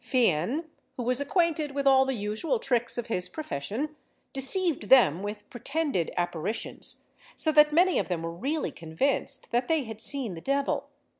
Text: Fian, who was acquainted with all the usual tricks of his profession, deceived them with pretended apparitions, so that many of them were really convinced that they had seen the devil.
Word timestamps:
Fian, 0.03 0.65
who 0.97 1.03
was 1.03 1.21
acquainted 1.21 1.75
with 1.75 1.85
all 1.85 2.05
the 2.05 2.15
usual 2.15 2.57
tricks 2.57 2.97
of 2.97 3.05
his 3.05 3.29
profession, 3.29 3.95
deceived 4.33 4.89
them 4.89 5.21
with 5.21 5.47
pretended 5.51 6.09
apparitions, 6.17 7.03
so 7.35 7.51
that 7.51 7.71
many 7.71 7.99
of 7.99 8.07
them 8.07 8.23
were 8.23 8.31
really 8.33 8.71
convinced 8.71 9.51
that 9.51 9.67
they 9.67 9.83
had 9.83 10.01
seen 10.01 10.33
the 10.33 10.41
devil. 10.41 10.89